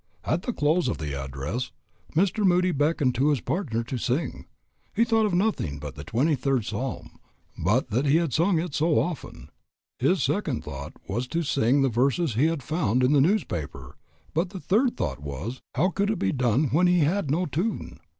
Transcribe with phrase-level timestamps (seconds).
[0.23, 1.69] At the close of the address
[2.15, 2.43] Mr.
[2.43, 4.47] Moody beckoned to his partner to sing.
[4.95, 7.19] He thought of nothing but the Twenty third Psalm,
[7.55, 9.51] but that he had sung so often.
[9.99, 13.95] His second thought was to sing the verses he had found in the newspaper,
[14.33, 17.99] but the third thought was, how could it be done when he had no tune.